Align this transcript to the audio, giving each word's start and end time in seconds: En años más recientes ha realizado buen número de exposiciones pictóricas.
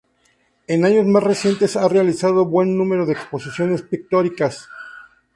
En 0.65 0.83
años 0.83 1.05
más 1.05 1.21
recientes 1.21 1.75
ha 1.77 1.87
realizado 1.87 2.45
buen 2.47 2.75
número 2.75 3.05
de 3.05 3.13
exposiciones 3.13 3.83
pictóricas. 3.83 4.67